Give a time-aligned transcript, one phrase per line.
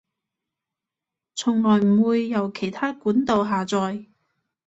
[1.35, 4.07] 從來唔會由其它管道下載